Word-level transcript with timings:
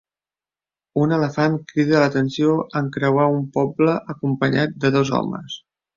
Un 1.01 1.11
elefant 1.17 1.57
crida 1.71 2.01
l'atenció 2.03 2.55
en 2.81 2.89
creuar 2.97 3.27
un 3.37 3.45
poble 3.59 3.95
acompanyat 4.15 4.77
de 4.87 4.93
dos 4.97 5.13
homes. 5.21 5.61